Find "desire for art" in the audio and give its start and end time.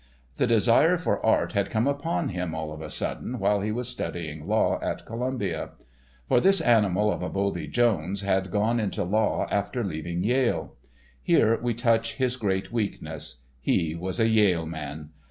0.47-1.51